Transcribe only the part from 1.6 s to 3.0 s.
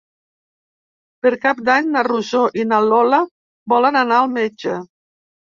d'Any na Rosó i na